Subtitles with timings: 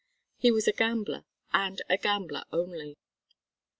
[0.39, 2.97] He was a gambler, and a gambler only.